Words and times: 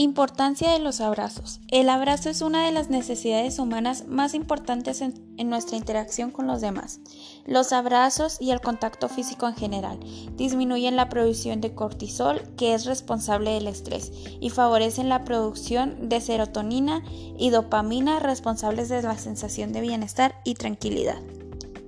Importancia 0.00 0.70
de 0.70 0.78
los 0.78 1.00
abrazos. 1.00 1.58
El 1.66 1.88
abrazo 1.88 2.30
es 2.30 2.40
una 2.40 2.64
de 2.64 2.70
las 2.70 2.88
necesidades 2.88 3.58
humanas 3.58 4.06
más 4.06 4.32
importantes 4.32 5.00
en, 5.00 5.26
nuestra 5.48 5.76
interacción 5.76 6.30
con 6.30 6.46
los 6.46 6.60
demás. 6.60 7.00
Los 7.46 7.72
abrazos 7.72 8.40
y 8.40 8.52
el 8.52 8.60
contacto 8.60 9.08
físico 9.08 9.48
en 9.48 9.56
general 9.56 9.98
disminuyen 10.36 10.94
la 10.94 11.08
producción 11.08 11.60
de 11.60 11.74
cortisol, 11.74 12.42
que 12.56 12.74
es 12.74 12.84
responsable 12.84 13.50
del 13.50 13.66
estrés, 13.66 14.12
y 14.38 14.50
favorecen 14.50 15.08
la 15.08 15.24
producción 15.24 16.08
de 16.08 16.20
serotonina 16.20 17.02
y 17.36 17.50
dopamina, 17.50 18.20
responsables 18.20 18.88
de 18.88 19.02
la 19.02 19.18
sensación 19.18 19.72
de 19.72 19.80
bienestar 19.80 20.36
y 20.44 20.54
tranquilidad. 20.54 21.20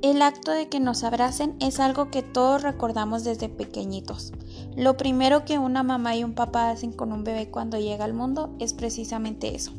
El 0.03 0.23
acto 0.23 0.53
de 0.53 0.71
que 0.71 0.81
nos 0.81 1.05
abracen 1.05 1.57
es 1.61 1.79
algo 1.79 2.11
que 2.11 2.23
todos 2.23 2.63
recordamos 2.63 3.23
desde 3.23 3.51
pequeñitos. 3.51 4.33
Lo 4.75 4.97
primero 4.97 5.45
que 5.45 5.59
una 5.59 5.83
mamá 5.83 6.17
y 6.17 6.25
un 6.25 6.35
papá 6.35 6.71
hacen 6.71 6.91
con 6.91 7.13
un 7.13 7.23
bebé 7.23 7.51
cuando 7.51 7.79
llega 7.79 8.07
al 8.07 8.15
mundo 8.15 8.55
es 8.59 8.73
precisamente 8.73 9.55
eso, 9.55 9.73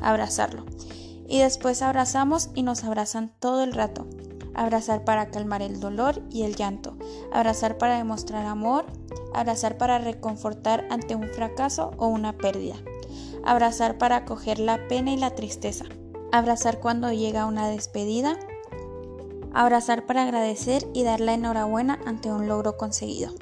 abrazarlo. 0.00 0.66
Y 1.28 1.38
después 1.38 1.82
abrazamos 1.82 2.50
y 2.56 2.64
nos 2.64 2.82
abrazan 2.82 3.32
todo 3.38 3.62
el 3.62 3.72
rato. 3.72 4.04
Abrazar 4.52 5.04
para 5.04 5.30
calmar 5.30 5.62
el 5.62 5.78
dolor 5.78 6.22
y 6.28 6.42
el 6.42 6.56
llanto. 6.56 6.96
Abrazar 7.32 7.78
para 7.78 7.98
demostrar 7.98 8.46
amor. 8.46 8.86
Abrazar 9.32 9.78
para 9.78 9.98
reconfortar 9.98 10.88
ante 10.90 11.14
un 11.14 11.28
fracaso 11.28 11.92
o 11.98 12.08
una 12.08 12.36
pérdida. 12.36 12.74
Abrazar 13.44 13.96
para 13.96 14.16
acoger 14.16 14.58
la 14.58 14.88
pena 14.88 15.12
y 15.12 15.18
la 15.18 15.36
tristeza. 15.36 15.84
Abrazar 16.32 16.80
cuando 16.80 17.12
llega 17.12 17.46
una 17.46 17.68
despedida 17.68 18.36
Abrazar 19.58 20.06
para 20.06 20.22
agradecer 20.22 20.86
y 20.94 21.02
dar 21.02 21.18
la 21.18 21.34
enhorabuena 21.34 21.98
ante 22.06 22.30
un 22.30 22.46
logro 22.46 22.76
conseguido. 22.76 23.32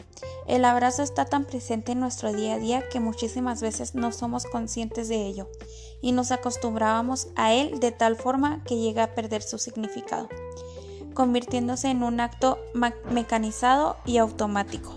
El 0.46 0.64
abrazo 0.64 1.02
está 1.02 1.26
tan 1.26 1.44
presente 1.44 1.92
en 1.92 2.00
nuestro 2.00 2.32
día 2.32 2.54
a 2.54 2.58
día 2.58 2.88
que 2.88 3.00
muchísimas 3.00 3.60
veces 3.60 3.94
no 3.94 4.12
somos 4.12 4.46
conscientes 4.46 5.10
de 5.10 5.26
ello 5.26 5.46
y 6.00 6.12
nos 6.12 6.32
acostumbrábamos 6.32 7.28
a 7.36 7.52
él 7.52 7.80
de 7.80 7.92
tal 7.92 8.16
forma 8.16 8.64
que 8.64 8.78
llega 8.78 9.02
a 9.02 9.14
perder 9.14 9.42
su 9.42 9.58
significado, 9.58 10.30
convirtiéndose 11.12 11.88
en 11.88 12.02
un 12.02 12.18
acto 12.20 12.60
mecanizado 13.10 13.98
y 14.06 14.16
automático. 14.16 14.96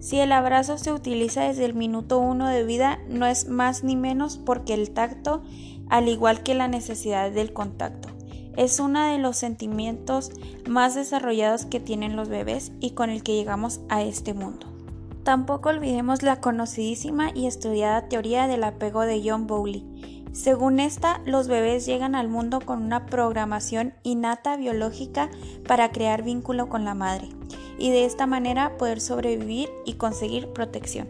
Si 0.00 0.18
el 0.18 0.32
abrazo 0.32 0.76
se 0.76 0.92
utiliza 0.92 1.42
desde 1.42 1.66
el 1.66 1.74
minuto 1.74 2.18
uno 2.18 2.48
de 2.48 2.64
vida, 2.64 2.98
no 3.06 3.26
es 3.26 3.46
más 3.46 3.84
ni 3.84 3.94
menos 3.94 4.38
porque 4.38 4.74
el 4.74 4.90
tacto, 4.90 5.40
al 5.88 6.08
igual 6.08 6.42
que 6.42 6.56
la 6.56 6.66
necesidad 6.66 7.30
del 7.30 7.52
contacto, 7.52 8.17
es 8.58 8.80
uno 8.80 9.06
de 9.06 9.18
los 9.18 9.36
sentimientos 9.36 10.32
más 10.68 10.96
desarrollados 10.96 11.64
que 11.64 11.78
tienen 11.78 12.16
los 12.16 12.28
bebés 12.28 12.72
y 12.80 12.90
con 12.90 13.08
el 13.08 13.22
que 13.22 13.36
llegamos 13.36 13.80
a 13.88 14.02
este 14.02 14.34
mundo. 14.34 14.66
Tampoco 15.22 15.68
olvidemos 15.68 16.22
la 16.24 16.40
conocidísima 16.40 17.30
y 17.34 17.46
estudiada 17.46 18.08
teoría 18.08 18.48
del 18.48 18.64
apego 18.64 19.02
de 19.02 19.22
John 19.24 19.46
Bowley. 19.46 20.24
Según 20.32 20.80
esta, 20.80 21.20
los 21.24 21.46
bebés 21.46 21.86
llegan 21.86 22.16
al 22.16 22.28
mundo 22.28 22.60
con 22.60 22.82
una 22.82 23.06
programación 23.06 23.94
innata 24.02 24.56
biológica 24.56 25.30
para 25.66 25.92
crear 25.92 26.24
vínculo 26.24 26.68
con 26.68 26.84
la 26.84 26.94
madre 26.94 27.28
y 27.78 27.90
de 27.90 28.06
esta 28.06 28.26
manera 28.26 28.76
poder 28.76 29.00
sobrevivir 29.00 29.68
y 29.84 29.94
conseguir 29.94 30.48
protección. 30.48 31.06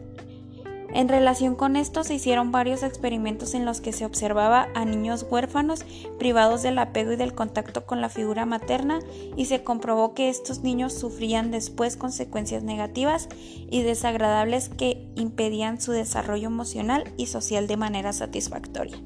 En 0.95 1.09
relación 1.09 1.55
con 1.55 1.77
esto 1.77 2.03
se 2.03 2.15
hicieron 2.15 2.51
varios 2.51 2.83
experimentos 2.83 3.55
en 3.55 3.67
los 3.67 3.81
que 3.81 3.93
se 3.93 4.07
observaba 4.07 4.69
a 4.75 4.85
niños 4.85 5.27
huérfanos 5.29 5.85
privados 6.19 6.63
del 6.63 6.79
apego 6.79 7.13
y 7.13 7.17
del 7.17 7.35
contacto 7.35 7.85
con 7.85 8.01
la 8.01 8.09
figura 8.09 8.47
materna 8.47 9.01
y 9.37 9.45
se 9.45 9.63
comprobó 9.63 10.15
que 10.15 10.29
estos 10.29 10.63
niños 10.63 10.95
sufrían 10.95 11.51
después 11.51 11.97
consecuencias 11.97 12.63
negativas 12.63 13.29
y 13.71 13.83
desagradables 13.83 14.71
que 14.71 15.07
impedían 15.15 15.81
su 15.81 15.93
desarrollo 15.93 16.47
emocional 16.47 17.05
y 17.17 17.27
social 17.27 17.67
de 17.67 17.77
manera 17.77 18.13
satisfactoria. 18.13 18.97